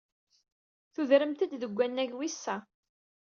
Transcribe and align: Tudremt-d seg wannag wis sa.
Tudremt-d 0.93 1.51
seg 1.61 1.71
wannag 1.75 2.11
wis 2.17 2.35
sa. 2.43 2.55